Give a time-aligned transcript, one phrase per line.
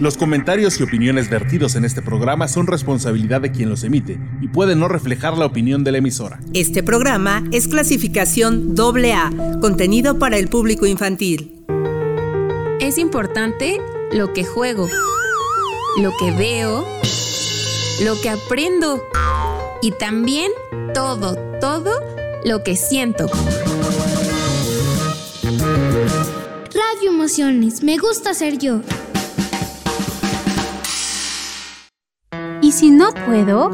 [0.00, 4.48] Los comentarios y opiniones vertidos en este programa son responsabilidad de quien los emite y
[4.48, 6.40] pueden no reflejar la opinión de la emisora.
[6.52, 11.64] Este programa es clasificación AA, contenido para el público infantil.
[12.80, 13.80] Es importante
[14.12, 14.88] lo que juego,
[16.02, 16.84] lo que veo,
[18.02, 19.00] lo que aprendo
[19.80, 20.50] y también
[20.92, 21.92] todo, todo
[22.44, 23.28] lo que siento.
[26.74, 28.80] Radio Emociones, me gusta ser yo.
[32.74, 33.70] Si no puedo,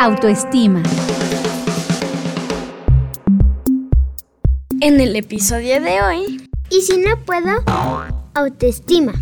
[0.00, 0.82] autoestima.
[4.80, 7.62] En el episodio de hoy, y si no puedo,
[8.32, 9.12] autoestima.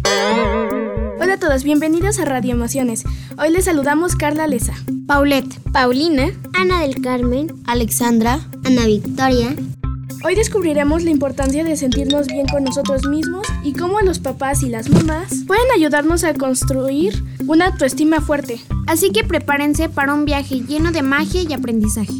[1.21, 3.03] Hola a todos, bienvenidos a Radio Emociones.
[3.37, 4.75] Hoy les saludamos Carla Leza,
[5.09, 9.57] Paulette, Paulina, Ana del Carmen, Alexandra, Ana Victoria,
[10.27, 14.70] Hoy descubriremos la importancia de sentirnos bien con nosotros mismos y cómo los papás y
[14.70, 18.59] las mamás pueden ayudarnos a construir una autoestima fuerte.
[18.87, 22.14] Así que prepárense para un viaje lleno de magia y aprendizaje.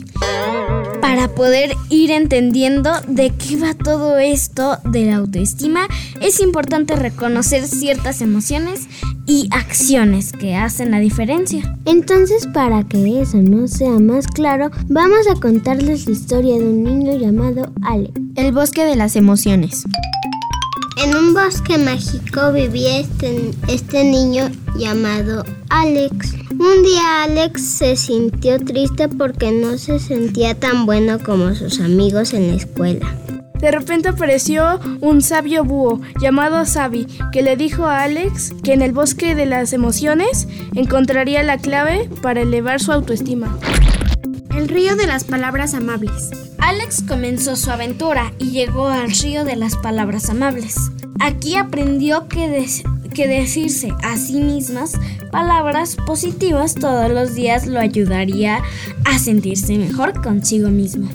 [1.15, 5.87] Para poder ir entendiendo de qué va todo esto de la autoestima,
[6.21, 8.89] es importante reconocer ciertas emociones
[9.25, 11.79] y acciones que hacen la diferencia.
[11.85, 16.83] Entonces, para que eso no sea más claro, vamos a contarles la historia de un
[16.83, 18.11] niño llamado Alex.
[18.35, 19.85] El bosque de las emociones.
[20.97, 26.44] En un bosque mágico vivía este, este niño llamado Alex.
[26.59, 32.33] Un día Alex se sintió triste porque no se sentía tan bueno como sus amigos
[32.33, 33.13] en la escuela.
[33.55, 38.83] De repente apareció un sabio búho llamado Sabi que le dijo a Alex que en
[38.83, 43.59] el bosque de las emociones encontraría la clave para elevar su autoestima.
[44.57, 46.31] El río de las palabras amables.
[46.59, 50.77] Alex comenzó su aventura y llegó al río de las palabras amables.
[51.19, 52.69] Aquí aprendió que,
[53.15, 54.93] que decirse a sí mismas
[55.31, 58.61] palabras positivas todos los días lo ayudaría
[59.05, 61.09] a sentirse mejor consigo mismo.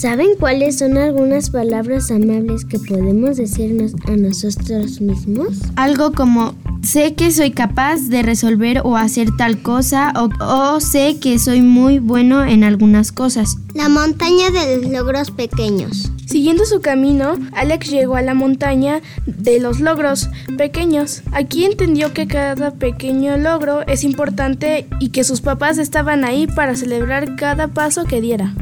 [0.00, 5.58] ¿Saben cuáles son algunas palabras amables que podemos decirnos a nosotros mismos?
[5.76, 11.18] Algo como sé que soy capaz de resolver o hacer tal cosa o, o, sé
[11.20, 13.56] que soy muy bueno en algunas cosas.
[13.74, 16.10] La montaña de los logros pequeños.
[16.30, 21.24] Siguiendo su camino, Alex llegó a la montaña de los logros pequeños.
[21.32, 26.76] Aquí entendió que cada pequeño logro es importante y que sus papás estaban ahí para
[26.76, 28.54] celebrar cada paso que diera.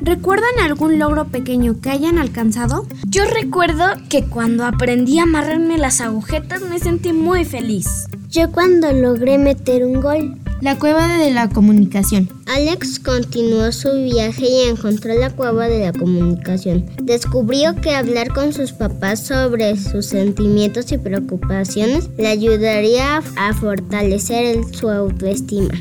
[0.00, 2.86] ¿Recuerdan algún logro pequeño que hayan alcanzado?
[3.06, 8.06] Yo recuerdo que cuando aprendí a amarrarme las agujetas me sentí muy feliz.
[8.30, 10.41] Yo cuando logré meter un gol.
[10.62, 12.28] La cueva de la comunicación.
[12.46, 16.86] Alex continuó su viaje y encontró la cueva de la comunicación.
[17.02, 24.60] Descubrió que hablar con sus papás sobre sus sentimientos y preocupaciones le ayudaría a fortalecer
[24.72, 25.74] su autoestima.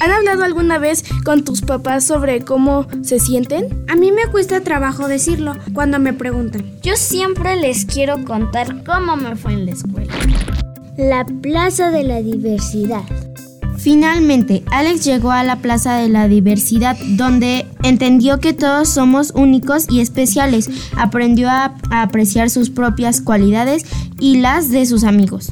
[0.00, 3.86] ¿Han hablado alguna vez con tus papás sobre cómo se sienten?
[3.88, 6.62] A mí me cuesta trabajo decirlo cuando me preguntan.
[6.82, 10.12] Yo siempre les quiero contar cómo me fue en la escuela.
[10.98, 13.04] La Plaza de la Diversidad.
[13.84, 19.84] Finalmente, Alex llegó a la Plaza de la Diversidad, donde entendió que todos somos únicos
[19.90, 20.70] y especiales.
[20.96, 23.84] Aprendió a, apreciar sus propias cualidades
[24.18, 25.50] y las de sus amigos.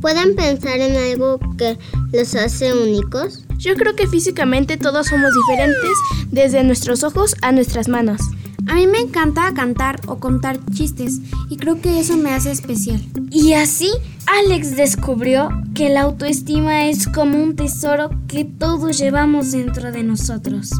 [0.00, 1.76] ¿Pueden pensar en algo que
[2.10, 3.44] los hace únicos?
[3.58, 5.92] Yo creo que físicamente todos somos diferentes,
[6.30, 8.22] desde nuestros ojos a nuestras manos.
[8.66, 13.02] A mí me encanta cantar o contar chistes y creo que eso me hace especial.
[13.30, 13.90] Y así,
[14.30, 20.70] Alex descubrió que la autoestima es como un tesoro que todos llevamos dentro de nosotros.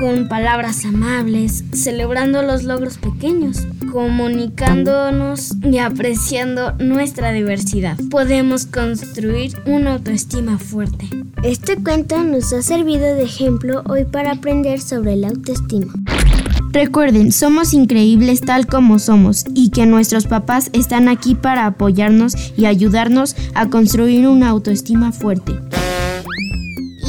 [0.00, 9.92] Con palabras amables, celebrando los logros pequeños, comunicándonos y apreciando nuestra diversidad, podemos construir una
[9.92, 11.08] autoestima fuerte.
[11.44, 15.92] Este cuento nos ha servido de ejemplo hoy para aprender sobre la autoestima.
[16.72, 22.64] Recuerden, somos increíbles tal como somos y que nuestros papás están aquí para apoyarnos y
[22.64, 25.52] ayudarnos a construir una autoestima fuerte.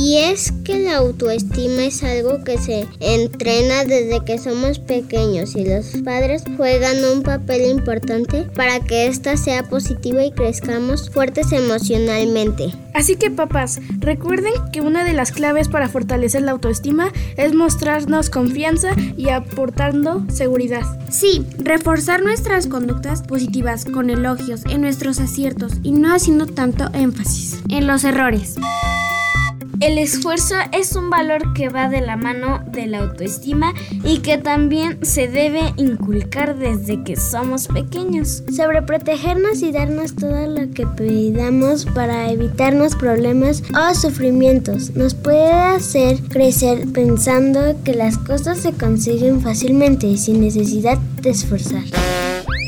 [0.04, 5.64] Y es que la autoestima es algo que se entrena desde que somos pequeños y
[5.64, 12.74] los padres juegan un papel importante para que ésta sea positiva y crezcamos fuertes emocionalmente.
[12.94, 18.30] Así que papás, recuerden que una de las claves para fortalecer la autoestima es mostrarnos
[18.30, 20.84] confianza y aportando seguridad.
[21.10, 27.62] Sí, reforzar nuestras conductas positivas con elogios en nuestros aciertos y no haciendo tanto énfasis
[27.70, 28.58] en los errores.
[29.86, 33.74] El esfuerzo es un valor que va de la mano de la autoestima
[34.06, 38.44] y que también se debe inculcar desde que somos pequeños.
[38.56, 46.18] Sobreprotegernos y darnos todo lo que pidamos para evitarnos problemas o sufrimientos nos puede hacer
[46.30, 51.84] crecer pensando que las cosas se consiguen fácilmente y sin necesidad de esforzar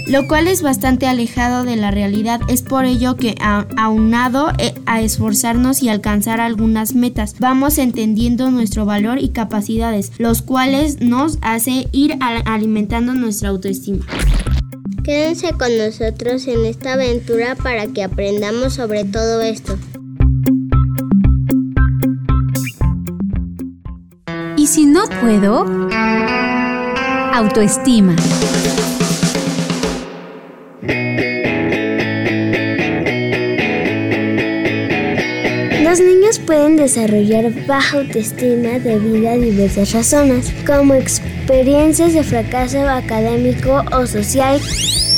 [0.08, 2.42] lo cual es bastante alejado de la realidad.
[2.48, 8.86] Es por ello que aunado eh, a esforzarnos y alcanzar algunas metas, vamos entendiendo nuestro
[8.86, 14.06] valor y capacidades, los cuales nos hace ir alimentando nuestra autoestima.
[15.04, 19.78] Quédense con nosotros en esta aventura para que aprendamos sobre todo esto.
[24.58, 25.66] ¿Y si no puedo?
[27.34, 28.16] Autoestima.
[35.96, 43.82] Los niños pueden desarrollar baja autoestima debido a diversas razones, como experiencias de fracaso académico
[43.94, 44.60] o social,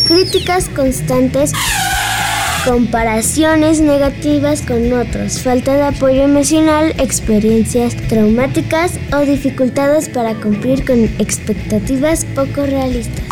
[0.07, 1.51] críticas constantes,
[2.63, 11.05] comparaciones negativas con otros, falta de apoyo emocional, experiencias traumáticas o dificultades para cumplir con
[11.17, 13.25] expectativas poco realistas.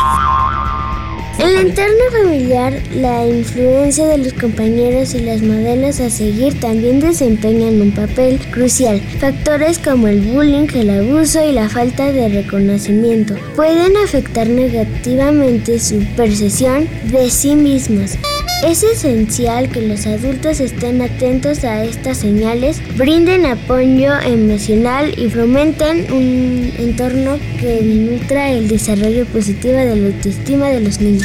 [1.38, 6.98] En el entorno familiar, la influencia de los compañeros y las modelos a seguir también
[6.98, 9.00] desempeñan un papel crucial.
[9.20, 15.98] Factores como el bullying, el abuso y la falta de reconocimiento pueden afectar negativamente su
[16.16, 18.16] percepción de sí mismos.
[18.66, 26.12] Es esencial que los adultos estén atentos a estas señales, brinden apoyo emocional y fomenten
[26.12, 31.22] un entorno que nutra el desarrollo positivo de la autoestima de los niños.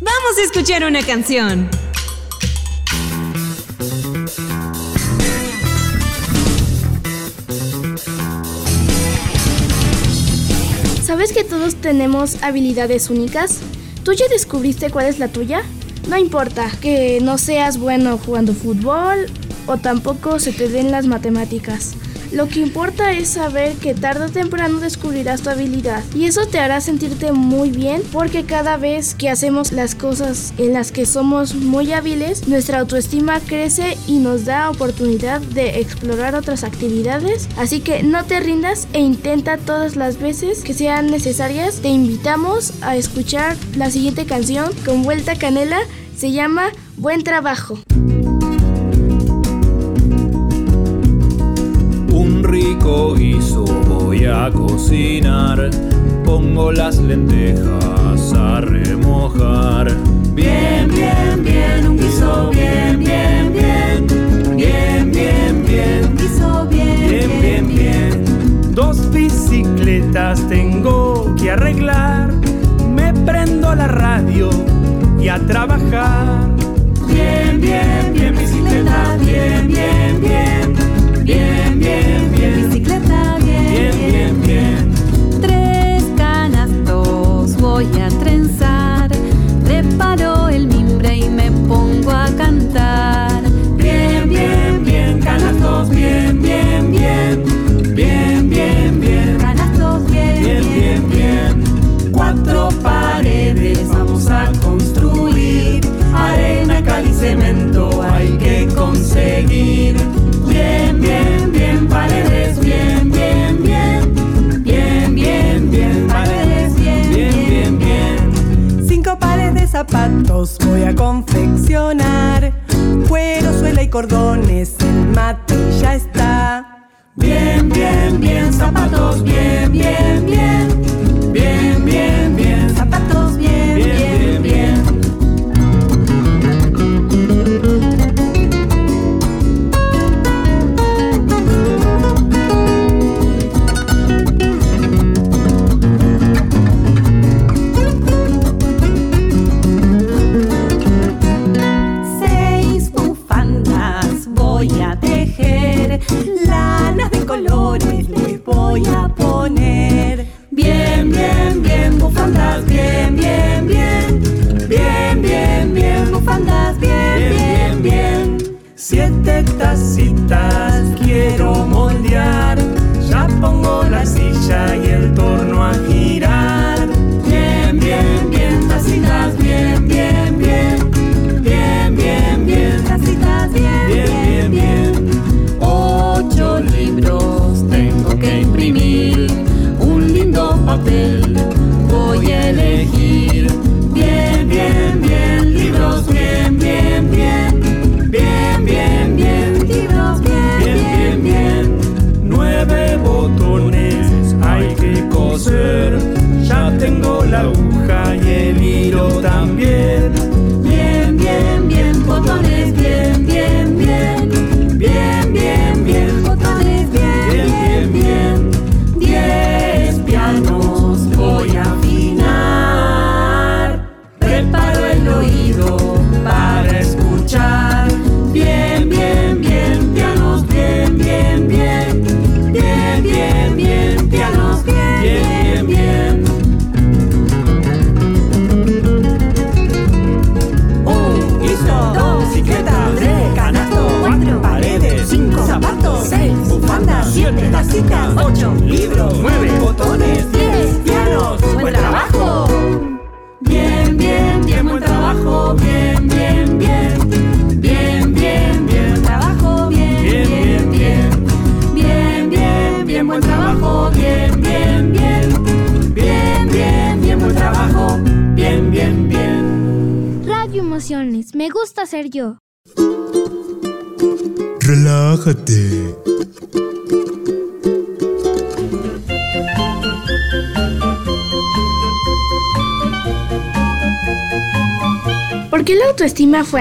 [0.00, 1.81] Vamos a escuchar una canción.
[11.22, 13.60] ¿Sabes que todos tenemos habilidades únicas?
[14.02, 15.62] ¿Tú ya descubriste cuál es la tuya?
[16.08, 19.26] No importa que no seas bueno jugando fútbol
[19.68, 21.94] o tampoco se te den las matemáticas.
[22.32, 26.58] Lo que importa es saber que tarde o temprano descubrirás tu habilidad y eso te
[26.60, 31.54] hará sentirte muy bien porque cada vez que hacemos las cosas en las que somos
[31.54, 37.48] muy hábiles, nuestra autoestima crece y nos da oportunidad de explorar otras actividades.
[37.58, 41.80] Así que no te rindas e intenta todas las veces que sean necesarias.
[41.80, 45.80] Te invitamos a escuchar la siguiente canción con vuelta canela.
[46.16, 47.78] Se llama Buen Trabajo.
[52.42, 55.70] Rico guiso voy a cocinar.
[56.24, 59.92] Pongo las lentejas a remojar.
[60.34, 64.06] Bien, bien, bien, un guiso bien, bien, bien.
[64.56, 66.16] Bien, bien, bien.
[66.16, 68.74] Guiso bien, bien, bien, bien.
[68.74, 72.32] Dos bicicletas tengo que arreglar.
[72.94, 74.50] Me prendo la radio
[75.20, 76.50] y a trabajar.
[77.06, 80.01] Bien, bien, bien, bicicleta, bien, bien.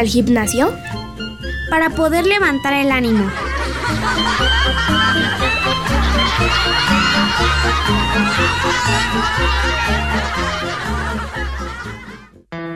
[0.02, 0.74] Al gimnasio?
[1.70, 3.30] Para poder levantar el ánimo.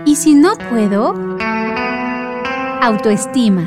[0.05, 1.15] Y si no puedo,
[2.83, 3.65] autoestima.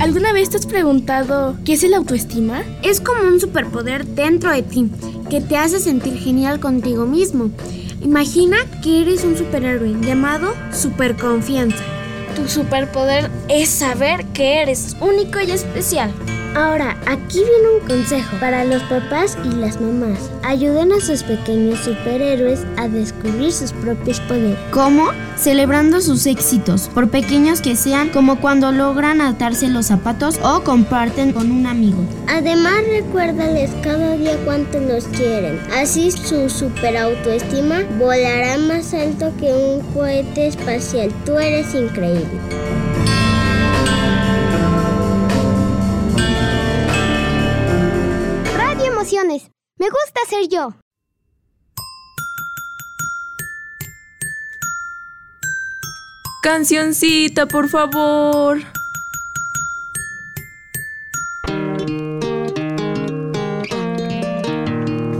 [0.00, 2.64] ¿Alguna vez te has preguntado qué es el autoestima?
[2.82, 4.90] Es como un superpoder dentro de ti
[5.30, 7.50] que te hace sentir genial contigo mismo.
[8.02, 11.84] Imagina que eres un superhéroe llamado Superconfianza.
[12.34, 16.12] Tu superpoder es saber que eres único y especial.
[16.54, 20.30] Ahora, aquí viene un consejo para los papás y las mamás.
[20.42, 24.58] Ayuden a sus pequeños superhéroes a descubrir sus propios poderes.
[24.72, 25.10] ¿Cómo?
[25.36, 31.32] Celebrando sus éxitos, por pequeños que sean, como cuando logran atarse los zapatos o comparten
[31.32, 32.04] con un amigo.
[32.26, 35.60] Además, recuérdales cada día cuánto los quieren.
[35.72, 41.10] Así su super autoestima volará más alto que un cohete espacial.
[41.24, 42.26] Tú eres increíble.
[49.12, 50.72] Me gusta ser yo.
[56.44, 58.60] Cancioncita, por favor.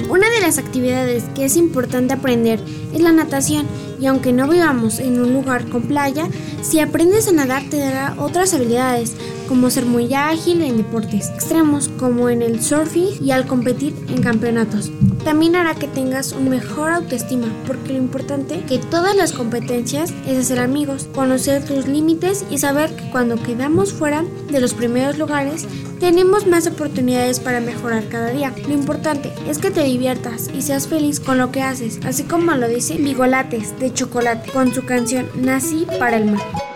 [0.09, 2.61] Una de las actividades que es importante aprender
[2.95, 3.67] es la natación
[4.01, 6.29] y aunque no vivamos en un lugar con playa,
[6.63, 9.17] si aprendes a nadar te dará otras habilidades
[9.51, 14.23] como ser muy ágil en deportes extremos como en el surfing y al competir en
[14.23, 14.93] campeonatos.
[15.25, 20.39] También hará que tengas un mejor autoestima porque lo importante que todas las competencias es
[20.39, 25.67] hacer amigos, conocer tus límites y saber que cuando quedamos fuera de los primeros lugares
[25.99, 28.55] tenemos más oportunidades para mejorar cada día.
[28.69, 32.53] Lo importante es que te diviertas y seas feliz con lo que haces, así como
[32.53, 36.70] lo dice Bigolates de Chocolate con su canción Nací para el mar.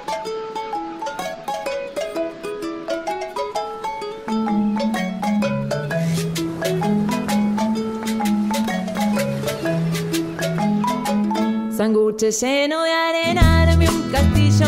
[12.16, 14.66] Sanguche lleno de arena, arme un castillo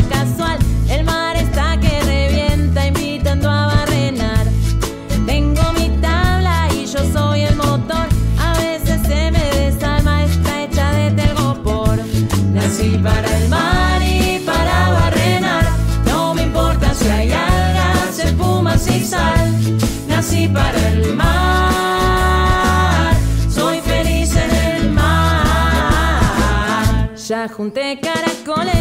[27.66, 28.75] Ya junté caracoles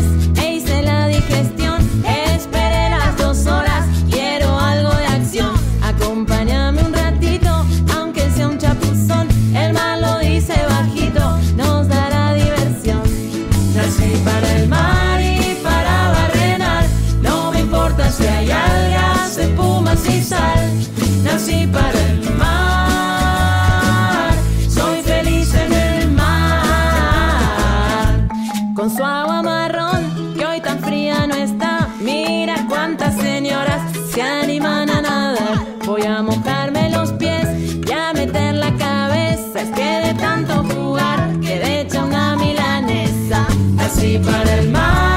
[35.86, 37.48] Voy a mojarme los pies
[37.88, 39.62] y a meter la cabeza.
[39.62, 43.46] Es que de tanto jugar quedé hecha una milanesa.
[43.78, 45.15] Así para el mar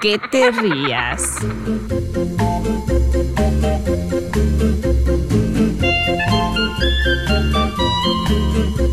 [0.00, 1.36] qué te rías?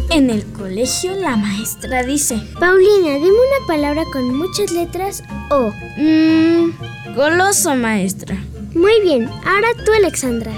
[0.09, 5.71] En el colegio la maestra dice, Paulina, dime una palabra con muchas letras O.
[5.97, 6.71] mmm,
[7.15, 8.35] goloso maestra.
[8.73, 10.51] Muy bien, ahora tú, Alexandra.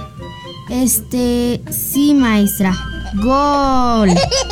[0.69, 2.73] Este, sí, maestra.
[3.15, 4.09] Gol.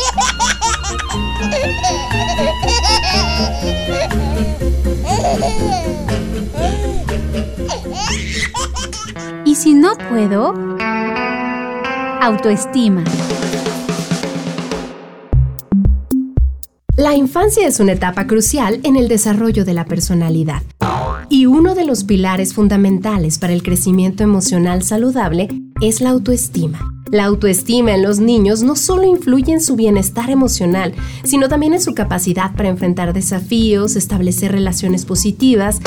[9.46, 10.54] Y si no puedo,
[12.22, 13.04] autoestima.
[16.98, 20.63] La infancia es una etapa crucial en el desarrollo de la personalidad.
[21.30, 25.48] Y uno de los pilares fundamentales para el crecimiento emocional saludable
[25.80, 26.97] es la autoestima.
[27.12, 30.93] La autoestima en los niños no solo influye en su bienestar emocional,
[31.24, 35.80] sino también en su capacidad para enfrentar desafíos, establecer relaciones positivas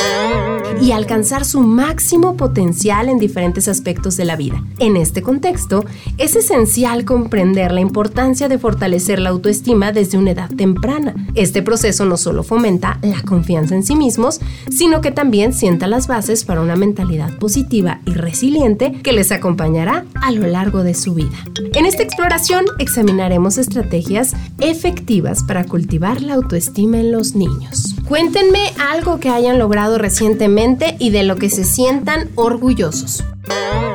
[0.80, 4.62] y alcanzar su máximo potencial en diferentes aspectos de la vida.
[4.78, 5.84] En este contexto,
[6.18, 11.14] es esencial comprender la importancia de fortalecer la autoestima desde una edad temprana.
[11.34, 16.06] Este proceso no solo fomenta la confianza en sí mismos, sino que también sienta las
[16.06, 21.14] bases para una mentalidad positiva y resiliente que les acompañará a lo largo de su
[21.14, 21.36] vida.
[21.74, 27.96] En esta exploración examinaremos estrategias efectivas para cultivar la autoestima en los niños.
[28.10, 33.22] Cuéntenme algo que hayan logrado recientemente y de lo que se sientan orgullosos.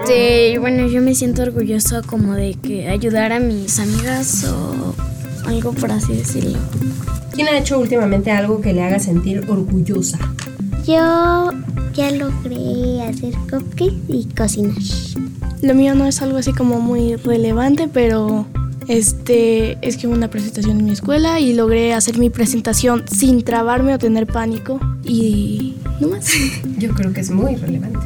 [0.05, 4.95] Sí, bueno, yo me siento orgulloso como de que ayudar a mis amigas o
[5.45, 6.57] algo por así decirlo.
[7.33, 10.17] ¿Quién ha hecho últimamente algo que le haga sentir orgullosa?
[10.87, 11.51] Yo
[11.93, 14.77] ya logré hacer cupcakes y cocinar.
[15.61, 18.45] Lo mío no es algo así como muy relevante, pero
[18.87, 23.43] este es que hubo una presentación en mi escuela y logré hacer mi presentación sin
[23.43, 26.31] trabarme o tener pánico y no más.
[26.77, 27.99] Yo creo que es muy relevante.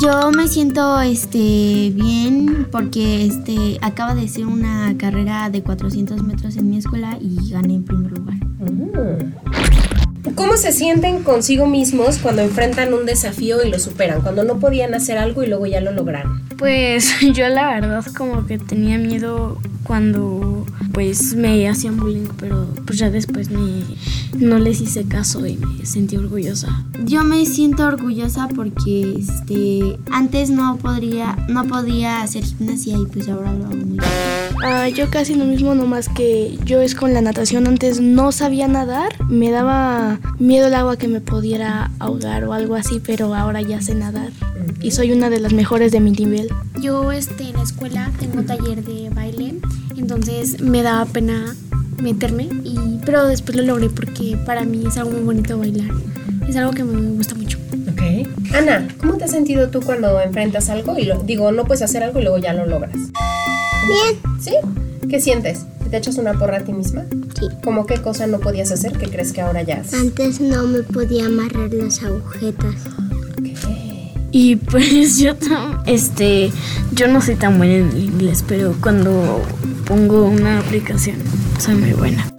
[0.00, 6.56] Yo me siento este bien porque este acaba de ser una carrera de 400 metros
[6.56, 8.36] en mi escuela y gané en primer lugar.
[10.38, 14.20] ¿Cómo se sienten consigo mismos cuando enfrentan un desafío y lo superan?
[14.22, 16.44] Cuando no podían hacer algo y luego ya lo lograron.
[16.56, 20.64] Pues yo la verdad como que tenía miedo cuando
[20.98, 23.84] pues me hacían bullying, pero pues ya después me,
[24.36, 26.84] no les hice caso y me sentí orgullosa.
[27.04, 33.28] Yo me siento orgullosa porque este antes no podría no podía hacer gimnasia y pues
[33.28, 34.02] ahora lo hago muy bien.
[34.64, 37.68] Ah, yo casi lo mismo, nomás que yo es con la natación.
[37.68, 42.74] Antes no sabía nadar, me daba miedo el agua que me pudiera ahogar o algo
[42.74, 44.32] así, pero ahora ya sé nadar
[44.80, 46.48] y soy una de las mejores de mi nivel.
[46.80, 49.54] Yo este, en la escuela tengo taller de baile,
[49.96, 51.54] entonces me daba pena
[52.02, 55.90] meterme, y, pero después lo logré porque para mí es algo muy bonito bailar.
[56.48, 57.58] Es algo que me gusta mucho.
[57.92, 58.54] Ok.
[58.54, 62.02] Ana, ¿cómo te has sentido tú cuando enfrentas algo y lo digo, no puedes hacer
[62.02, 62.94] algo y luego ya lo logras?
[62.94, 64.40] Bien.
[64.40, 64.54] ¿Sí?
[65.08, 65.66] ¿Qué sientes?
[65.90, 67.04] ¿Te echas una porra a ti misma?
[67.38, 67.46] Sí.
[67.62, 69.94] ¿Cómo qué cosa no podías hacer que crees que ahora ya haces?
[69.94, 72.74] Antes no me podía amarrar las agujetas.
[74.30, 75.34] Y pues yo
[75.86, 76.50] este
[76.92, 79.42] yo no soy tan buena en el inglés, pero cuando
[79.88, 81.16] pongo una aplicación
[81.58, 82.30] soy muy buena.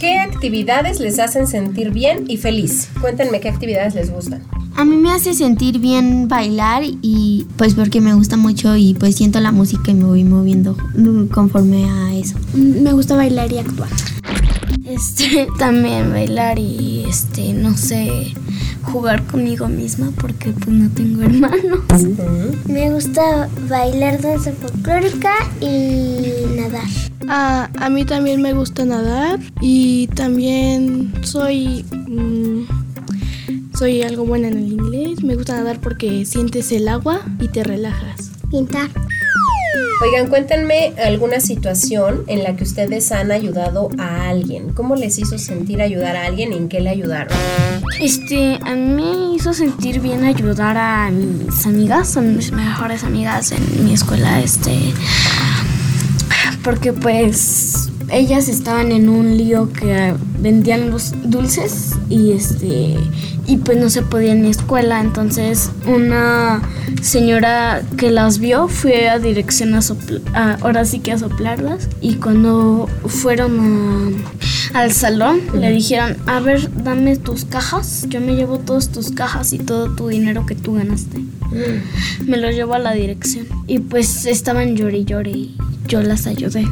[0.00, 2.88] ¿Qué actividades les hacen sentir bien y feliz?
[3.00, 4.42] Cuéntenme qué actividades les gustan.
[4.76, 9.16] A mí me hace sentir bien bailar y pues porque me gusta mucho y pues
[9.16, 10.76] siento la música y me voy moviendo
[11.32, 12.36] conforme a eso.
[12.54, 13.90] Me gusta bailar y actuar.
[14.84, 18.34] Este también bailar y este no sé
[18.82, 21.80] jugar conmigo misma porque pues no tengo hermanos.
[22.66, 26.88] Me gusta bailar danza folclórica y nadar.
[27.28, 32.62] Ah, a mí también me gusta nadar y también soy mm,
[33.74, 35.22] soy algo buena en el inglés.
[35.22, 38.30] Me gusta nadar porque sientes el agua y te relajas.
[38.50, 38.90] Pintar.
[40.02, 44.72] Oigan, cuéntenme alguna situación en la que ustedes han ayudado a alguien.
[44.72, 47.36] ¿Cómo les hizo sentir ayudar a alguien y en qué le ayudaron?
[48.00, 53.84] Este, a mí hizo sentir bien ayudar a mis amigas, son mis mejores amigas en
[53.84, 54.92] mi escuela, este,
[56.64, 62.96] porque pues ellas estaban en un lío que vendían los dulces y este
[63.46, 66.62] y pues no se podía en la escuela, entonces una
[67.02, 71.88] señora que las vio fue a dirección a, ahora sí que a soplarlas.
[72.00, 73.58] Y cuando fueron
[74.74, 79.10] a- al salón le dijeron, a ver, dame tus cajas, yo me llevo todas tus
[79.10, 81.18] cajas y todo tu dinero que tú ganaste.
[82.24, 83.46] Me lo llevo a la dirección.
[83.66, 85.56] Y pues estaban llore y llore y
[85.88, 86.64] yo las ayudé.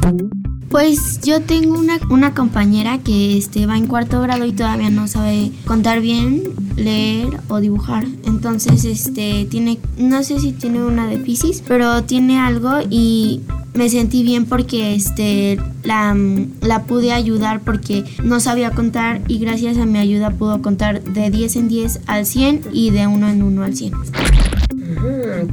[0.71, 5.05] Pues yo tengo una, una compañera que este, va en cuarto grado y todavía no
[5.07, 6.43] sabe contar bien,
[6.77, 8.05] leer o dibujar.
[8.25, 13.41] Entonces, este, tiene, no sé si tiene una déficit, pero tiene algo y
[13.73, 16.15] me sentí bien porque este, la,
[16.61, 21.29] la pude ayudar porque no sabía contar y gracias a mi ayuda pudo contar de
[21.29, 23.93] 10 en 10 al 100 y de 1 en 1 al 100.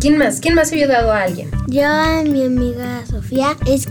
[0.00, 0.40] ¿Quién más?
[0.40, 1.48] ¿Quién más ha ayudado a alguien?
[1.68, 3.88] Yo a mi amiga Sofía es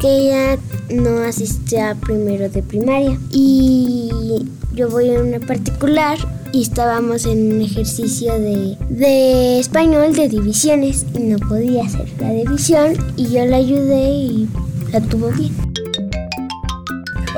[0.00, 0.58] que ella
[0.90, 4.10] no asiste a primero de primaria y
[4.74, 6.18] yo voy a una particular
[6.52, 12.30] y estábamos en un ejercicio de, de español de divisiones y no podía hacer la
[12.30, 14.48] división y yo la ayudé y
[14.92, 15.54] la tuvo bien.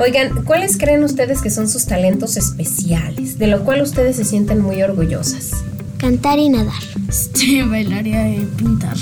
[0.01, 4.61] Oigan, ¿cuáles creen ustedes que son sus talentos especiales, de lo cual ustedes se sienten
[4.61, 5.51] muy orgullosas?
[5.97, 6.81] Cantar y nadar.
[7.09, 8.95] Este, bailaría y pintar.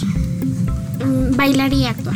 [1.06, 2.16] Mm, bailar y actuar.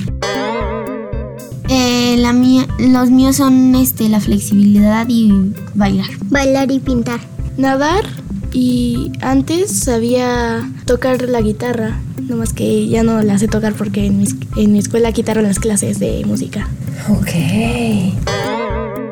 [1.73, 5.31] Eh, la mía, los míos son este, la flexibilidad y
[5.73, 6.09] bailar.
[6.25, 7.21] Bailar y pintar.
[7.55, 8.03] Nadar
[8.51, 14.17] y antes sabía tocar la guitarra, nomás que ya no la sé tocar porque en
[14.17, 14.25] mi,
[14.57, 16.67] en mi escuela quitaron las clases de música.
[17.09, 17.29] Ok.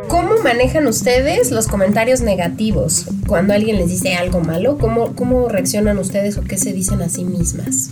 [0.09, 3.05] ¿Cómo manejan ustedes los comentarios negativos?
[3.25, 7.07] Cuando alguien les dice algo malo, ¿cómo, cómo reaccionan ustedes o qué se dicen a
[7.07, 7.89] sí mismas?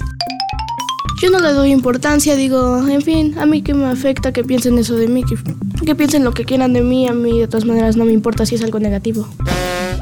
[1.19, 4.77] Yo no le doy importancia, digo, en fin, a mí que me afecta que piensen
[4.77, 5.35] eso de mí, que,
[5.83, 8.45] que piensen lo que quieran de mí, a mí de todas maneras no me importa
[8.45, 9.27] si es algo negativo.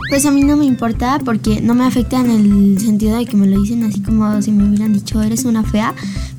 [0.10, 3.36] Pues a mí no me importa porque no me afecta en el sentido de que
[3.36, 5.94] me lo dicen así como si me hubieran dicho eres una fea,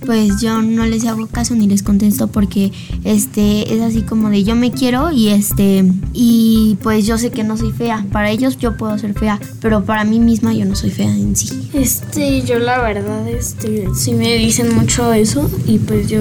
[0.05, 2.72] pues yo no les hago caso ni les contesto porque
[3.05, 7.44] este es así como de yo me quiero y este y pues yo sé que
[7.44, 8.07] no soy fea.
[8.12, 11.35] Para ellos yo puedo ser fea, pero para mí misma yo no soy fea en
[11.37, 11.68] sí.
[11.72, 16.20] Este, yo la verdad, este, sí me dicen mucho eso y pues yo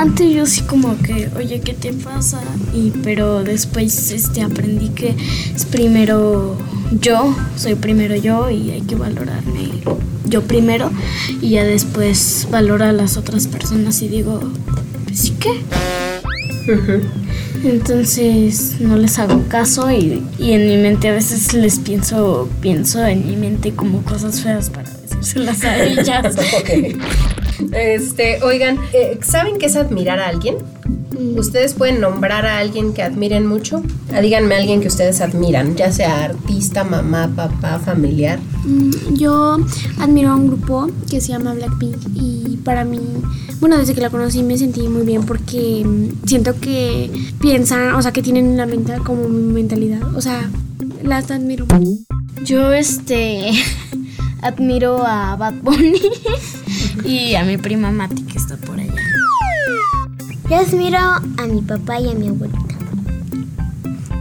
[0.00, 2.40] antes yo sí como que, oye, ¿qué te pasa?
[2.72, 5.14] Y pero después este aprendí que
[5.54, 6.56] es primero
[6.92, 9.68] yo, soy primero yo y hay que valorarme
[10.24, 10.90] yo primero
[11.42, 14.40] y ya después valora a las otras personas y digo,
[15.12, 15.60] sí que.
[17.62, 23.04] Entonces no les hago caso y, y en mi mente a veces les pienso, pienso
[23.04, 26.36] en mi mente como cosas feas para decírselas a ellas.
[27.72, 30.56] Este, oigan, eh, ¿saben qué es admirar a alguien?
[31.36, 33.82] ¿Ustedes pueden nombrar a alguien que admiren mucho?
[34.12, 38.38] Ah, díganme a alguien que ustedes admiran, ya sea artista, mamá, papá, familiar.
[38.64, 39.58] Mm, Yo
[39.98, 43.00] admiro a un grupo que se llama Blackpink y para mí,
[43.60, 48.02] bueno, desde que la conocí me sentí muy bien porque mm, siento que piensan, o
[48.02, 50.50] sea, que tienen la mente como mi mentalidad, o sea,
[51.02, 51.66] las admiro.
[52.44, 53.50] Yo, este,
[54.42, 56.00] admiro a Bad Bunny
[57.04, 58.92] y a mi prima Mati que está por allá.
[60.48, 62.58] Yo admiro a mi papá y a mi abuelita.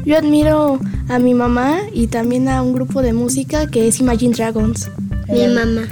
[0.05, 4.33] Yo admiro a mi mamá y también a un grupo de música que es Imagine
[4.35, 4.89] Dragons.
[5.27, 5.87] Mi mamá.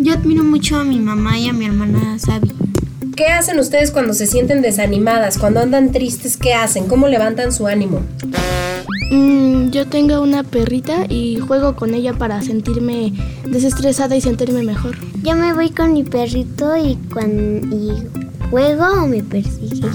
[0.00, 2.52] Yo admiro mucho a mi mamá y a mi hermana Sabi.
[3.16, 5.38] ¿Qué hacen ustedes cuando se sienten desanimadas?
[5.38, 6.86] Cuando andan tristes, ¿qué hacen?
[6.86, 8.02] ¿Cómo levantan su ánimo?
[9.10, 13.12] Mm, yo tengo una perrita y juego con ella para sentirme
[13.48, 14.96] desestresada y sentirme mejor.
[15.22, 17.92] Yo me voy con mi perrito y, cuan- y
[18.50, 19.88] juego o me persigue.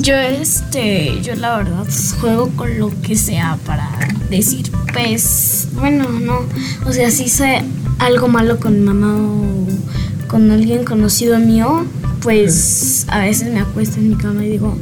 [0.00, 1.86] Yo, este, yo la verdad
[2.20, 3.88] juego con lo que sea para
[4.28, 6.40] decir, pues, bueno, no,
[6.86, 7.62] o sea, si hice
[7.98, 11.86] algo malo con mamá o con alguien conocido mío,
[12.20, 14.76] pues a veces me acuesto en mi cama y digo,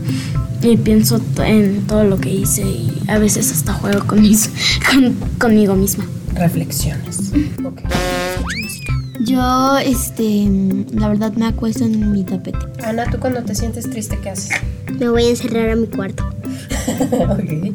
[0.64, 4.50] y pienso en todo lo que hice y a veces hasta juego con mis,
[4.90, 6.06] con- conmigo misma.
[6.34, 7.32] Reflexiones.
[7.64, 7.80] Ok.
[9.20, 10.46] Yo, este,
[10.92, 12.58] la verdad me acuesto en mi tapete.
[12.82, 14.50] Ana, ¿tú cuando te sientes triste qué haces?
[14.98, 16.24] Me voy a encerrar a mi cuarto.
[17.30, 17.74] Ok.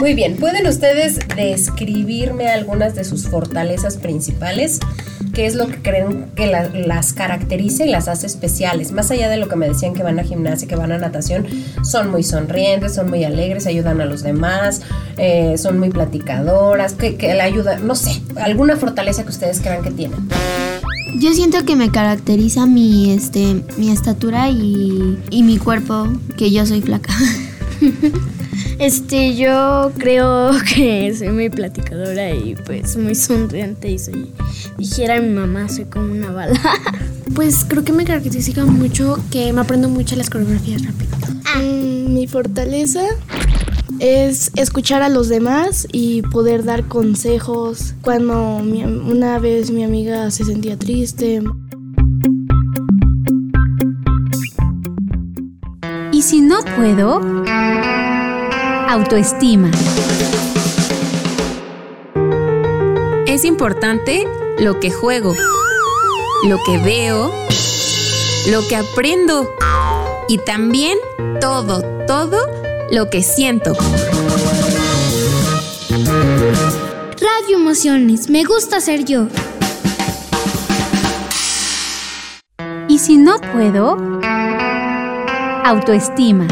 [0.00, 4.78] Muy bien, ¿pueden ustedes describirme algunas de sus fortalezas principales?
[5.36, 8.92] ¿Qué es lo que creen que la- las caracteriza y las hace especiales?
[8.92, 11.46] Más allá de lo que me decían que van a gimnasia, que van a natación,
[11.84, 14.80] son muy sonrientes, son muy alegres, ayudan a los demás,
[15.18, 19.82] eh, son muy platicadoras, que, que la ayuda, no sé, alguna fortaleza que ustedes crean
[19.82, 20.26] que tienen.
[21.20, 26.64] Yo siento que me caracteriza mi, este, mi estatura y, y mi cuerpo, que yo
[26.64, 27.12] soy flaca.
[28.78, 34.30] Este, yo creo que soy muy platicadora y pues muy sonriente y soy,
[34.78, 36.60] dijera mi mamá, soy como una bala.
[37.34, 41.10] Pues creo que me caracteriza mucho que me aprendo mucho las coreografías rápido.
[41.60, 43.02] Mm, mi fortaleza
[43.98, 50.30] es escuchar a los demás y poder dar consejos cuando mi- una vez mi amiga
[50.30, 51.42] se sentía triste.
[56.12, 57.20] Y si no puedo,
[58.88, 59.70] autoestima.
[63.26, 64.26] Es importante
[64.58, 65.34] lo que juego,
[66.46, 67.32] lo que veo,
[68.50, 69.50] lo que aprendo
[70.28, 70.98] y también
[71.40, 72.38] todo, todo
[72.90, 73.74] lo que siento.
[77.20, 79.26] Radio Emociones, me gusta ser yo.
[82.88, 84.20] Y si no puedo,
[85.64, 86.46] autoestima.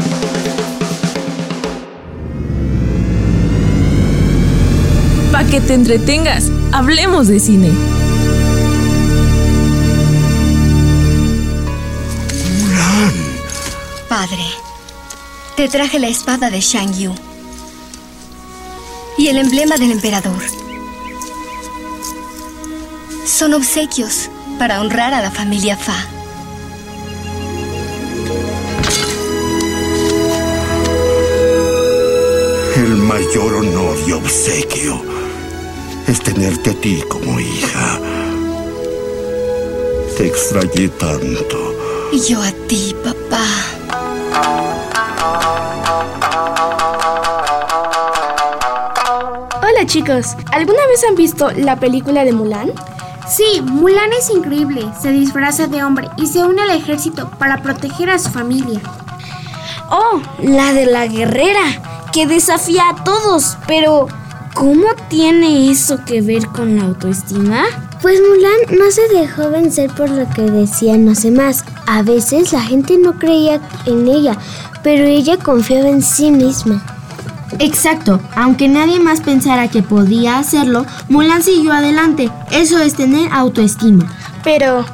[5.51, 7.71] Que te entretengas, hablemos de cine.
[14.09, 14.45] Padre,
[15.55, 17.13] te traje la espada de Shang Yu
[19.17, 20.43] y el emblema del emperador.
[23.25, 24.29] Son obsequios
[24.59, 25.95] para honrar a la familia Fa.
[32.75, 35.14] El mayor honor y obsequio
[36.07, 37.99] es tenerte a ti como hija.
[40.17, 41.73] Te extrañé tanto.
[42.11, 43.43] Y yo a ti, papá.
[49.61, 52.71] Hola chicos, ¿alguna vez han visto la película de Mulan?
[53.27, 54.85] Sí, Mulan es increíble.
[55.01, 58.79] Se disfraza de hombre y se une al ejército para proteger a su familia.
[59.89, 61.63] Oh, la de la guerrera,
[62.13, 64.07] que desafía a todos, pero
[64.55, 67.65] ¿cómo tiene eso que ver con la autoestima?
[68.01, 71.63] Pues Mulan no se dejó vencer por lo que decían los demás.
[71.85, 74.37] A veces la gente no creía en ella,
[74.81, 76.83] pero ella confiaba en sí misma.
[77.59, 82.31] Exacto, aunque nadie más pensara que podía hacerlo, Mulan siguió adelante.
[82.51, 84.09] Eso es tener autoestima.
[84.43, 84.85] Pero,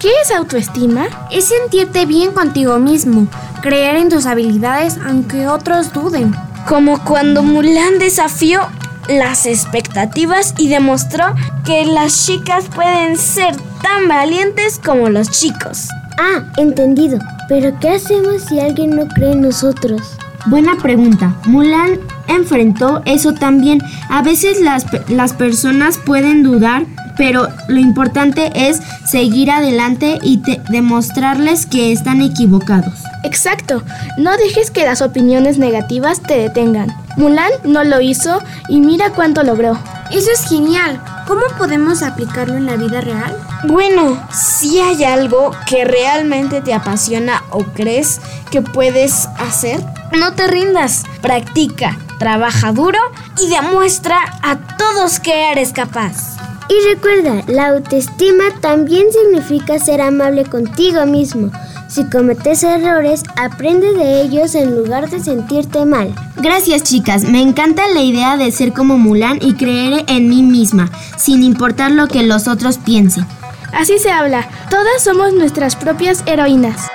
[0.00, 1.06] ¿qué es autoestima?
[1.30, 3.28] Es sentirte bien contigo mismo,
[3.62, 6.34] creer en tus habilidades aunque otros duden.
[6.68, 8.60] Como cuando Mulan desafió
[9.08, 11.24] las expectativas y demostró
[11.64, 15.88] que las chicas pueden ser tan valientes como los chicos.
[16.18, 17.18] Ah, entendido.
[17.48, 20.16] Pero ¿qué hacemos si alguien no cree en nosotros?
[20.46, 21.34] Buena pregunta.
[21.46, 23.80] Mulan enfrentó eso también.
[24.08, 31.66] A veces las, las personas pueden dudar, pero lo importante es seguir adelante y demostrarles
[31.66, 33.05] que están equivocados.
[33.26, 33.82] Exacto.
[34.16, 36.96] No dejes que las opiniones negativas te detengan.
[37.16, 39.76] Mulan no lo hizo y mira cuánto logró.
[40.12, 41.02] Eso es genial.
[41.26, 43.36] ¿Cómo podemos aplicarlo en la vida real?
[43.64, 48.20] Bueno, si hay algo que realmente te apasiona o crees
[48.52, 49.84] que puedes hacer,
[50.16, 51.02] no te rindas.
[51.20, 53.00] Practica, trabaja duro
[53.42, 56.36] y demuestra a todos que eres capaz.
[56.68, 61.50] Y recuerda, la autoestima también significa ser amable contigo mismo.
[61.88, 66.12] Si cometes errores, aprende de ellos en lugar de sentirte mal.
[66.36, 70.90] Gracias chicas, me encanta la idea de ser como Mulan y creer en mí misma,
[71.16, 73.24] sin importar lo que los otros piensen.
[73.72, 76.88] Así se habla, todas somos nuestras propias heroínas.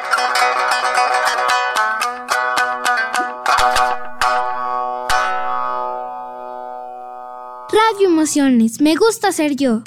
[7.72, 9.84] Radio Emociones, me gusta ser yo.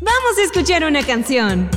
[0.00, 1.70] Vamos a escuchar una canción.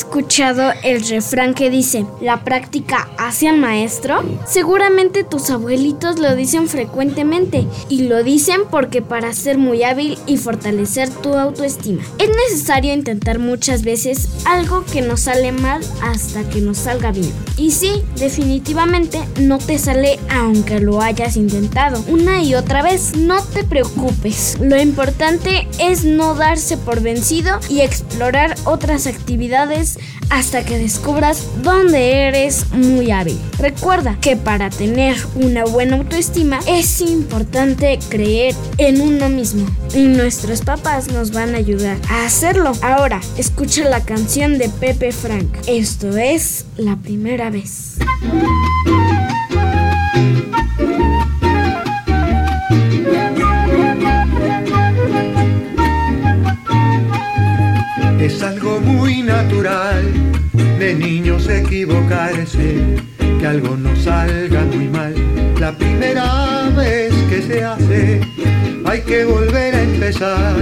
[0.00, 4.24] ¿Has escuchado el refrán que dice, la práctica hace al maestro?
[4.44, 10.36] Seguramente tus abuelitos lo dicen frecuentemente y lo dicen porque para ser muy hábil y
[10.36, 16.60] fortalecer tu autoestima es necesario intentar muchas veces algo que nos sale mal hasta que
[16.60, 17.32] nos salga bien.
[17.56, 23.16] Y sí, definitivamente no te sale aunque lo hayas intentado una y otra vez.
[23.16, 29.99] No te preocupes, lo importante es no darse por vencido y explorar otras actividades
[30.30, 33.38] hasta que descubras dónde eres muy hábil.
[33.58, 40.62] Recuerda que para tener una buena autoestima es importante creer en uno mismo y nuestros
[40.62, 42.72] papás nos van a ayudar a hacerlo.
[42.82, 45.48] Ahora, escucha la canción de Pepe Frank.
[45.66, 47.98] Esto es la primera vez.
[58.20, 60.04] Es algo muy natural
[60.78, 62.76] de niños equivocarse,
[63.38, 65.14] que algo no salga muy mal.
[65.58, 68.20] La primera vez que se hace,
[68.84, 70.54] hay que volver a empezar,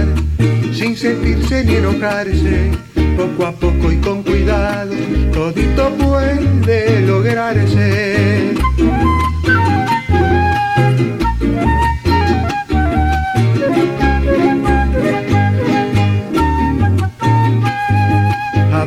[0.73, 2.71] sin sentirse ni enojarse,
[3.17, 4.93] poco a poco y con cuidado,
[5.33, 8.53] todito puede lograrse.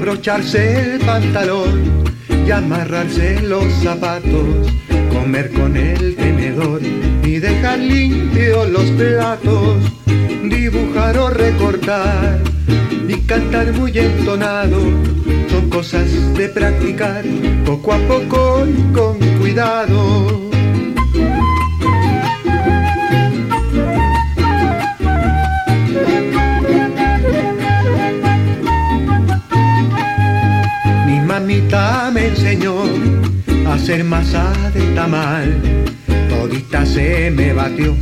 [0.03, 2.03] Abrocharse el pantalón
[2.45, 4.67] y amarrarse los zapatos,
[5.13, 6.83] comer con el tenedor
[7.23, 9.77] y dejar limpios los platos,
[10.43, 12.41] dibujar o recortar
[13.07, 14.81] y cantar muy entonado.
[15.49, 17.25] Son cosas de practicar
[17.65, 20.42] poco a poco y con cuidado.
[32.13, 32.83] Me enseñó
[33.67, 35.59] a hacer masa de tamal.
[36.29, 37.95] Todita se me batió,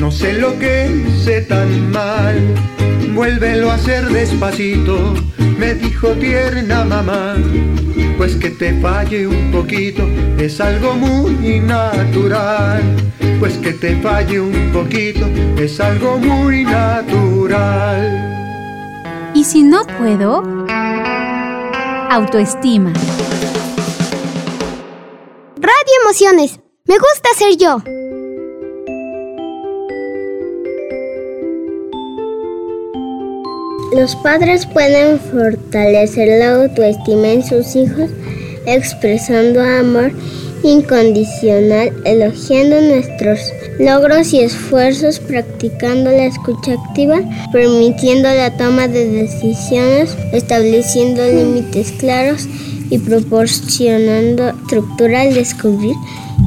[0.00, 2.40] no sé lo que hice tan mal.
[3.14, 5.14] Vuélvelo a hacer despacito,
[5.58, 7.34] me dijo tierna mamá.
[8.16, 10.08] Pues que te falle un poquito
[10.38, 12.82] es algo muy natural.
[13.40, 15.26] Pues que te falle un poquito
[15.58, 18.22] es algo muy natural.
[19.34, 20.65] ¿Y si no puedo?
[22.08, 22.92] Autoestima.
[25.56, 26.60] Radio Emociones.
[26.84, 27.82] Me gusta ser yo.
[33.92, 38.08] Los padres pueden fortalecer la autoestima en sus hijos
[38.66, 40.12] expresando amor
[40.62, 43.40] incondicional, elogiando nuestros
[43.78, 47.20] logros y esfuerzos, practicando la escucha activa,
[47.52, 52.46] permitiendo la toma de decisiones, estableciendo límites claros
[52.90, 55.94] y proporcionando estructura al descubrir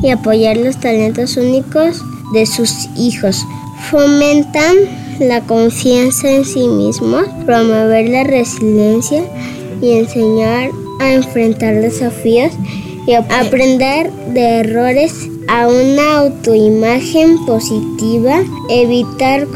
[0.01, 2.01] y apoyar los talentos únicos
[2.33, 3.45] de sus hijos.
[3.89, 4.75] Fomentan
[5.19, 9.23] la confianza en sí mismos, promover la resiliencia
[9.81, 12.51] y enseñar a enfrentar desafíos
[13.15, 15.13] aprender de errores
[15.47, 19.47] a una autoimagen positiva, evitar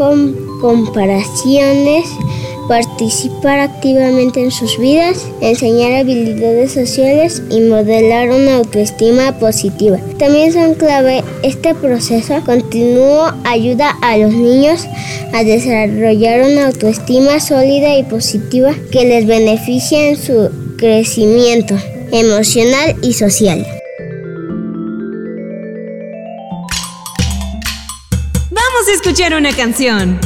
[0.61, 2.05] comparaciones,
[2.67, 9.97] participar activamente en sus vidas, enseñar habilidades sociales y modelar una autoestima positiva.
[10.17, 14.87] También son clave este proceso continuo ayuda a los niños
[15.33, 21.75] a desarrollar una autoestima sólida y positiva que les beneficie en su crecimiento
[22.13, 23.65] emocional y social.
[28.51, 30.19] Vamos a escuchar una canción.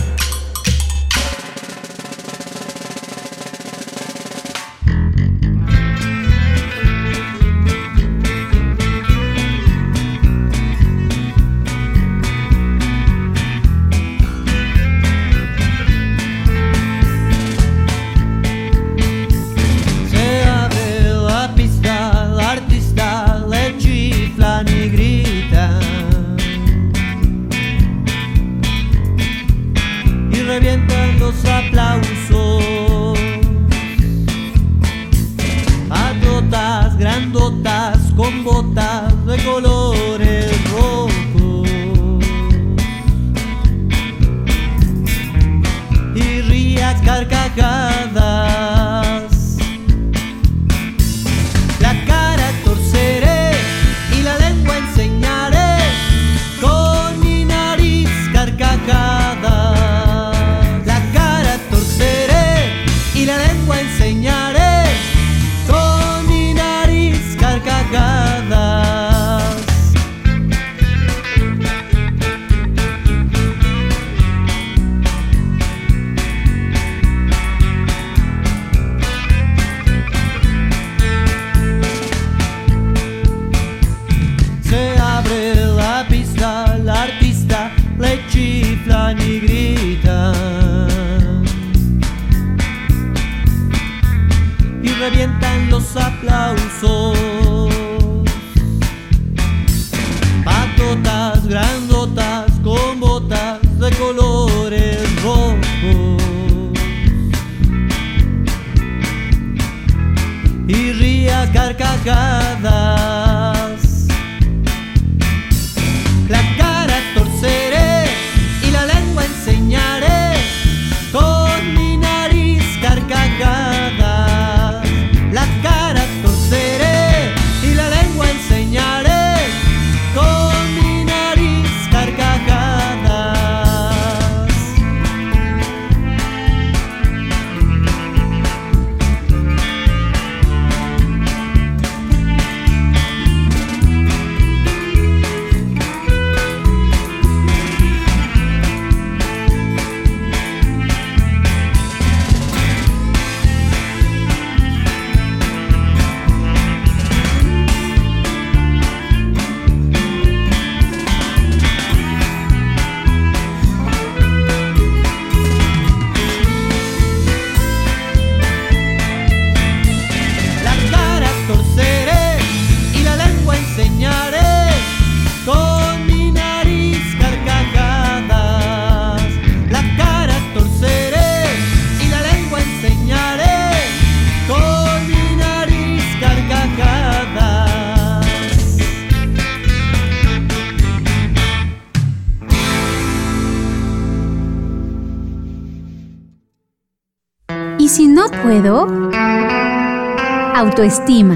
[200.78, 201.36] autoestima.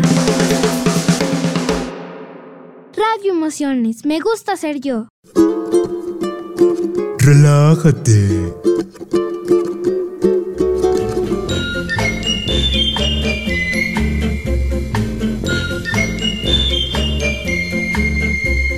[2.96, 5.08] Radio Emociones, me gusta ser yo.
[7.18, 8.54] Relájate.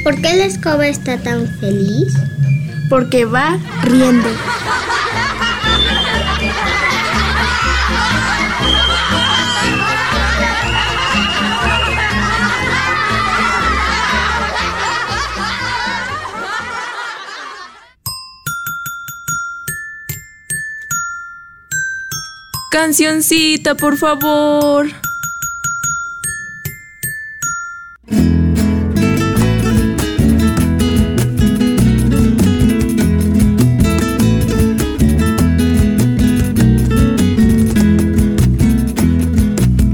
[0.05, 2.13] ¿Por qué la escoba está tan feliz?
[2.89, 4.29] Porque va riendo.
[22.73, 24.87] Cancioncita, por favor.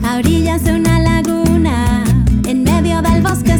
[0.03, 2.05] A orillas de una laguna,
[2.47, 3.57] en medio del bosque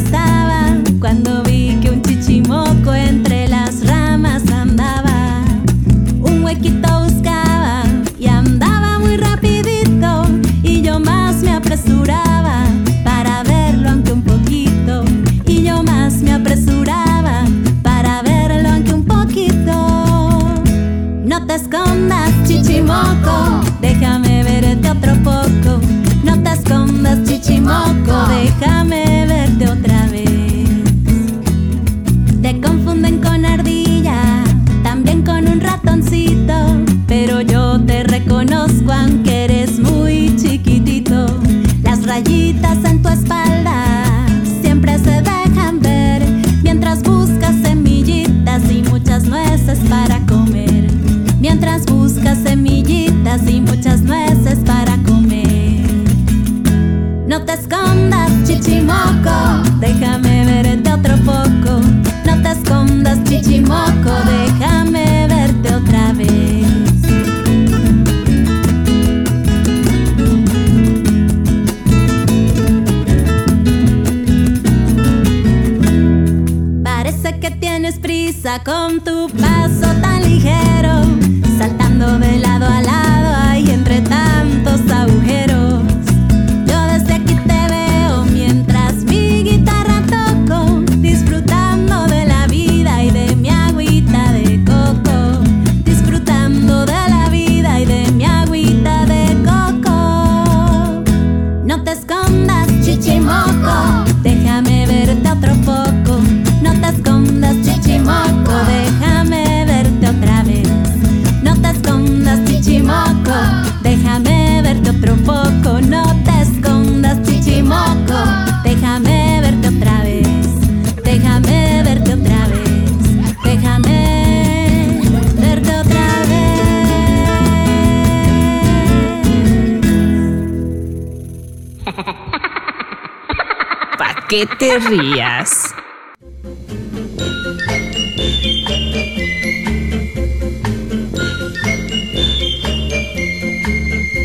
[134.60, 135.74] te rías.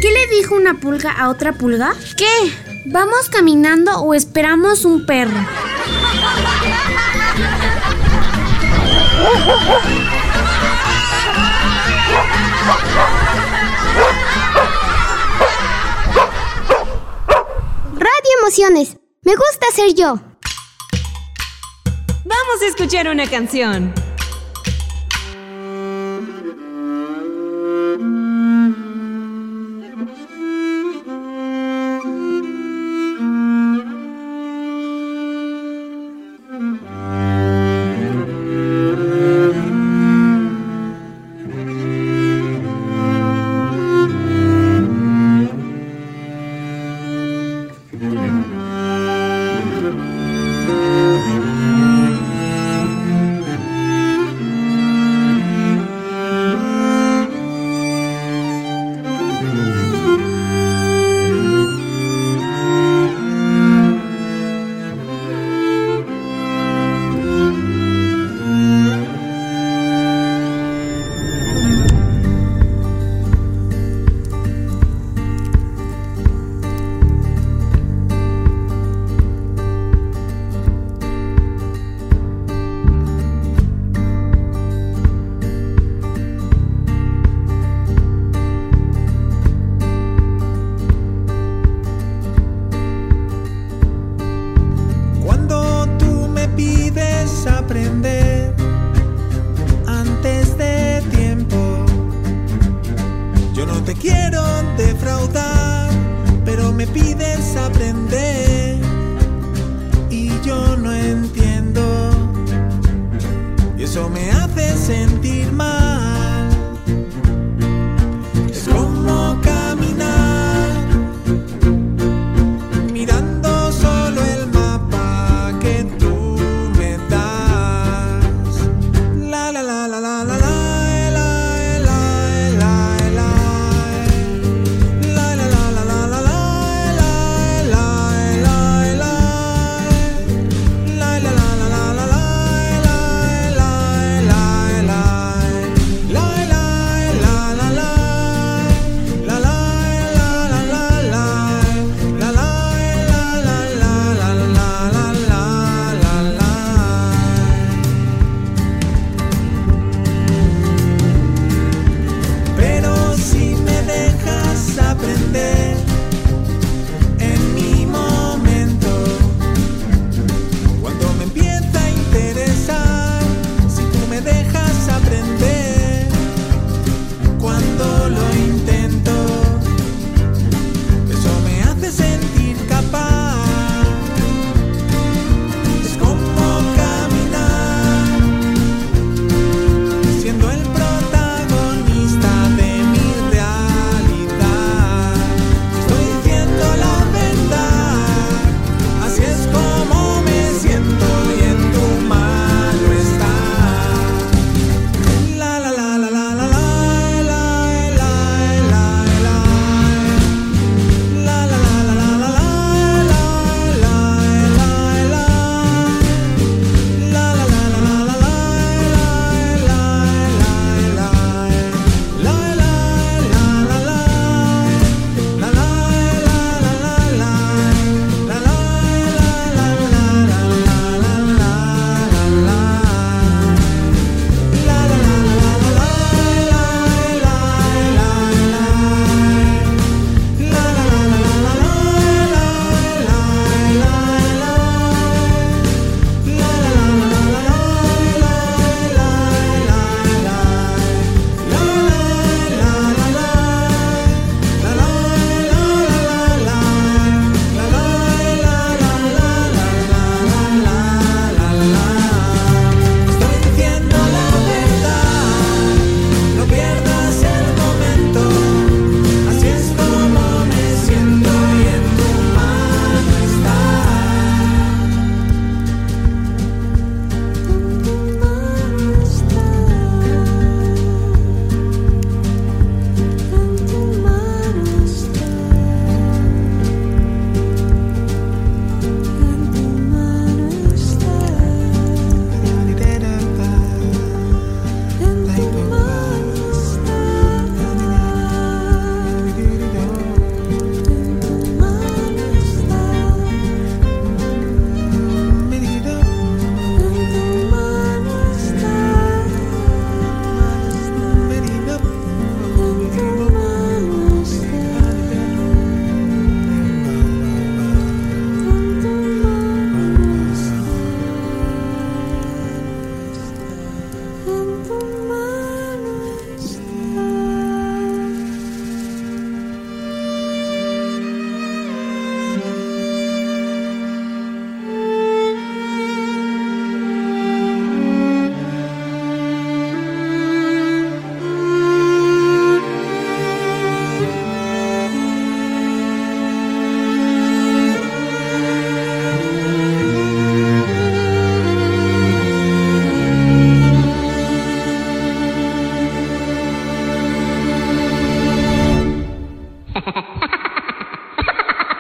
[0.02, 1.94] ¿Qué le dijo una pulga a otra pulga?
[2.18, 2.26] ¿Qué?
[2.88, 5.40] ¿Vamos caminando o esperamos un perro?
[17.94, 18.95] Radio Emociones.
[19.26, 20.20] Me gusta ser yo.
[22.26, 23.92] Vamos a escuchar una canción.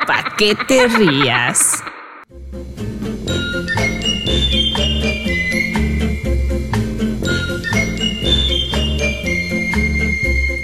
[0.07, 1.81] ¿Para qué te rías?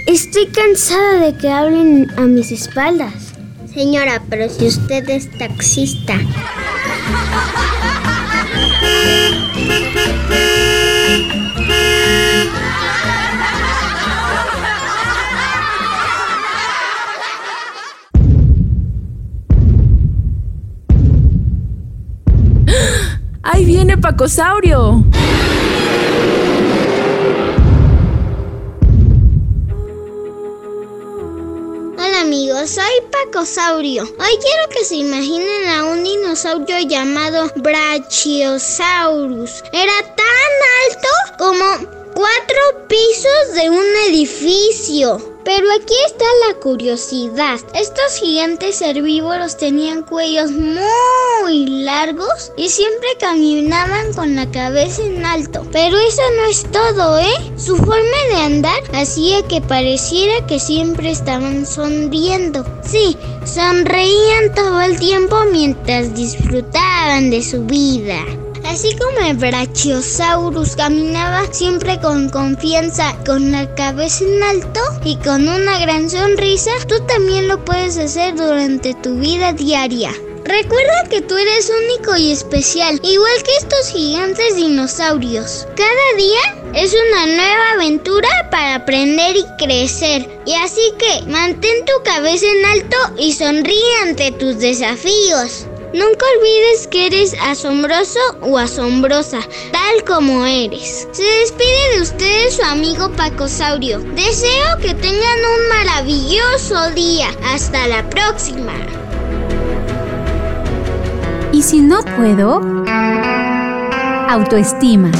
[0.06, 3.32] Estoy cansada de que hablen a mis espaldas.
[3.72, 6.18] Señora, pero si usted es taxista.
[31.96, 34.02] Hola amigos, soy Pacosaurio.
[34.02, 39.64] Hoy quiero que se imaginen a un dinosaurio llamado Brachiosaurus.
[39.72, 40.52] Era tan
[40.84, 41.08] alto
[41.38, 41.64] como
[42.14, 45.31] cuatro pisos de un edificio.
[45.44, 47.58] Pero aquí está la curiosidad.
[47.74, 55.66] Estos gigantes herbívoros tenían cuellos muy largos y siempre caminaban con la cabeza en alto.
[55.72, 57.52] Pero eso no es todo, ¿eh?
[57.56, 62.64] Su forma de andar hacía que pareciera que siempre estaban sonriendo.
[62.84, 68.24] Sí, sonreían todo el tiempo mientras disfrutaban de su vida.
[68.64, 75.48] Así como el Brachiosaurus caminaba siempre con confianza, con la cabeza en alto y con
[75.48, 80.12] una gran sonrisa, tú también lo puedes hacer durante tu vida diaria.
[80.44, 85.66] Recuerda que tú eres único y especial, igual que estos gigantes dinosaurios.
[85.76, 90.28] Cada día es una nueva aventura para aprender y crecer.
[90.44, 95.66] Y así que mantén tu cabeza en alto y sonríe ante tus desafíos.
[95.94, 99.40] Nunca olvides que eres asombroso o asombrosa,
[99.72, 101.06] tal como eres.
[101.12, 103.98] Se despide de ustedes su amigo Pacosaurio.
[103.98, 107.28] Deseo que tengan un maravilloso día.
[107.44, 108.72] Hasta la próxima.
[111.52, 112.62] ¿Y si no puedo?
[114.30, 115.12] Autoestima.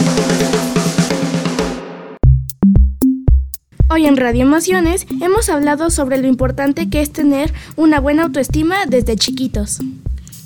[3.90, 8.86] Hoy en Radio Emociones hemos hablado sobre lo importante que es tener una buena autoestima
[8.86, 9.80] desde chiquitos.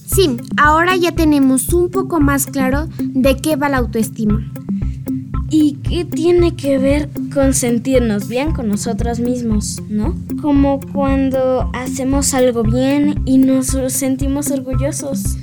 [0.07, 4.53] Sí, ahora ya tenemos un poco más claro de qué va la autoestima.
[5.51, 10.15] ¿Y qué tiene que ver con sentirnos bien con nosotros mismos, no?
[10.41, 15.37] Como cuando hacemos algo bien y nos sentimos orgullosos.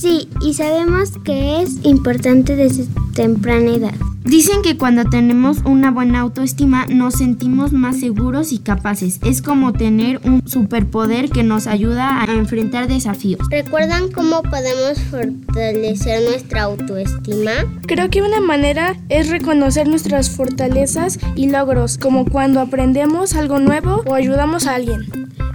[0.00, 3.94] Sí, y sabemos que es importante desde temprana edad.
[4.24, 9.18] Dicen que cuando tenemos una buena autoestima nos sentimos más seguros y capaces.
[9.24, 13.40] Es como tener un superpoder que nos ayuda a enfrentar desafíos.
[13.50, 17.50] ¿Recuerdan cómo podemos fortalecer nuestra autoestima?
[17.86, 24.02] Creo que una manera es reconocer nuestras fortalezas y logros, como cuando aprendemos algo nuevo
[24.06, 25.06] o ayudamos a alguien.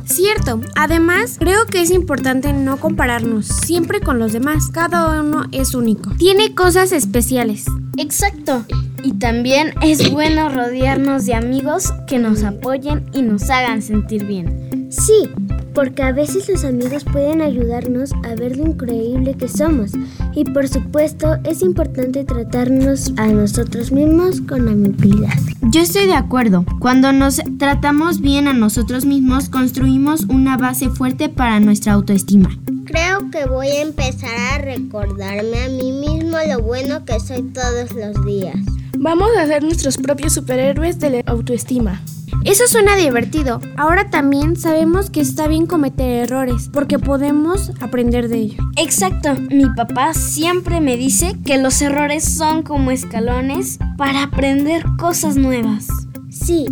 [0.06, 4.70] Cierto, además creo que es importante no compararnos siempre con los demás.
[4.72, 6.12] Cada uno es único.
[6.18, 7.66] Tiene cosas especiales.
[7.98, 8.64] Exacto.
[9.04, 14.88] Y también es bueno rodearnos de amigos que nos apoyen y nos hagan sentir bien.
[14.90, 15.30] Sí,
[15.74, 19.92] porque a veces los amigos pueden ayudarnos a ver lo increíble que somos.
[20.34, 25.34] Y por supuesto es importante tratarnos a nosotros mismos con amabilidad.
[25.72, 26.66] Yo estoy de acuerdo.
[26.80, 32.50] Cuando nos tratamos bien a nosotros mismos, construimos una base fuerte para nuestra autoestima.
[32.88, 37.92] Creo que voy a empezar a recordarme a mí mismo lo bueno que soy todos
[37.92, 38.56] los días.
[38.98, 42.02] Vamos a ser nuestros propios superhéroes de la autoestima.
[42.46, 43.60] Eso suena divertido.
[43.76, 48.64] Ahora también sabemos que está bien cometer errores, porque podemos aprender de ello.
[48.78, 49.36] Exacto.
[49.50, 55.88] Mi papá siempre me dice que los errores son como escalones para aprender cosas nuevas.
[56.30, 56.68] Sí,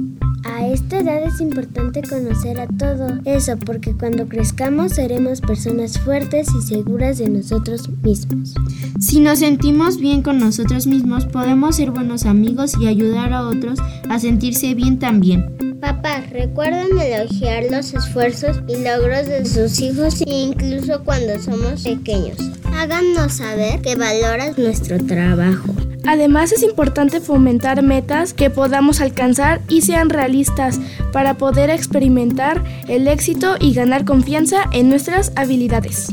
[0.55, 6.47] a esta edad es importante conocer a todo eso porque cuando crezcamos seremos personas fuertes
[6.57, 8.53] y seguras de nosotros mismos.
[8.99, 13.79] Si nos sentimos bien con nosotros mismos, podemos ser buenos amigos y ayudar a otros
[14.09, 15.64] a sentirse bien también.
[15.85, 22.39] Papá, recuerden elogiar los esfuerzos y logros de sus hijos incluso cuando somos pequeños.
[22.73, 25.75] Háganos saber que valoras nuestro trabajo.
[26.07, 30.79] Además es importante fomentar metas que podamos alcanzar y sean realistas
[31.13, 36.07] para poder experimentar el éxito y ganar confianza en nuestras habilidades.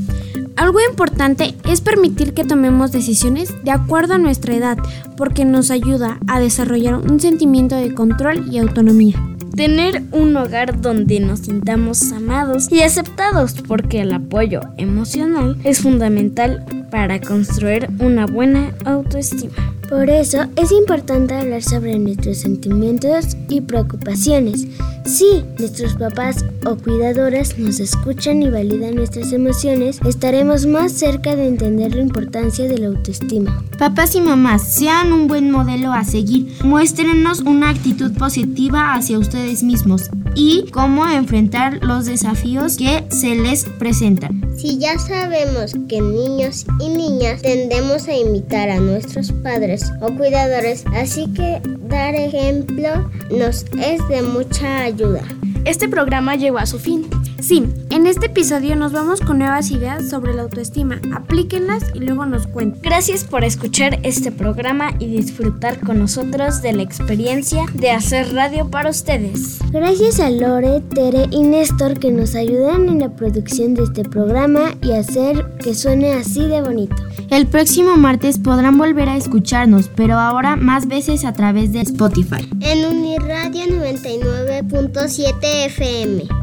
[0.57, 4.77] Algo importante es permitir que tomemos decisiones de acuerdo a nuestra edad,
[5.17, 9.32] porque nos ayuda a desarrollar un sentimiento de control y autonomía.
[9.57, 16.65] Tener un hogar donde nos sintamos amados y aceptados, porque el apoyo emocional es fundamental
[16.93, 19.55] para construir una buena autoestima.
[19.89, 24.67] Por eso es importante hablar sobre nuestros sentimientos y preocupaciones.
[25.05, 31.49] Si nuestros papás o cuidadoras nos escuchan y validan nuestras emociones, estaremos más cerca de
[31.49, 33.65] entender la importancia de la autoestima.
[33.79, 36.57] Papás y mamás, sean un buen modelo a seguir.
[36.63, 43.65] Muéstrenos una actitud positiva hacia ustedes mismos y cómo enfrentar los desafíos que se les
[43.65, 44.43] presentan.
[44.57, 50.85] Si ya sabemos que niños y niñas tendemos a imitar a nuestros padres o cuidadores,
[50.95, 55.23] así que dar ejemplo nos es de mucha ayuda.
[55.65, 57.07] Este programa llegó a su fin.
[57.43, 61.01] Sí, en este episodio nos vamos con nuevas ideas sobre la autoestima.
[61.13, 62.81] Aplíquenlas y luego nos cuenten.
[62.81, 68.71] Gracias por escuchar este programa y disfrutar con nosotros de la experiencia de hacer radio
[68.71, 69.59] para ustedes.
[69.73, 74.77] Gracias a Lore, Tere y Néstor que nos ayudan en la producción de este programa
[74.81, 76.95] y hacer que suene así de bonito.
[77.29, 82.49] El próximo martes podrán volver a escucharnos, pero ahora más veces a través de Spotify.
[82.61, 86.42] En Uniradio 99.7 FM.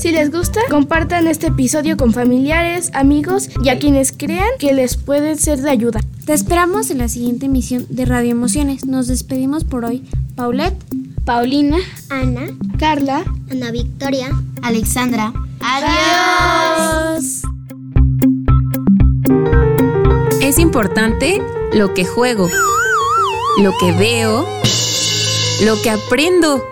[0.00, 4.96] Si les gusta, compartan este episodio con familiares, amigos y a quienes crean que les
[4.96, 6.00] puede ser de ayuda.
[6.24, 8.86] Te esperamos en la siguiente emisión de Radio Emociones.
[8.86, 10.02] Nos despedimos por hoy.
[10.36, 10.82] Paulette,
[11.26, 11.76] Paulina,
[12.08, 12.46] Ana,
[12.78, 14.30] Carla, Ana Victoria,
[14.62, 15.34] Alexandra.
[15.60, 17.42] ¡Adiós!
[20.40, 21.42] Es importante
[21.74, 22.48] lo que juego,
[23.60, 24.46] lo que veo,
[25.66, 26.64] lo que aprendo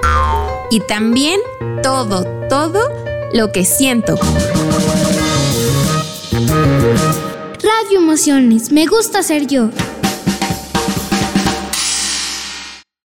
[0.71, 1.39] y también
[1.83, 4.17] todo, todo lo que siento.
[6.33, 9.71] Radio Emociones, me gusta ser yo.